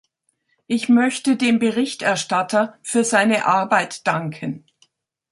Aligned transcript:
Ich 0.65 0.89
möchte 0.89 1.35
dem 1.37 1.59
Berichterstatter 1.59 2.79
für 2.81 3.03
seine 3.03 3.45
Arbeit 3.45 4.07
danken. 4.07 4.65